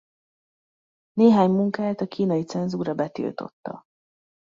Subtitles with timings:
[1.13, 3.83] Néhány munkáját a kínai cenzúra betiltotta.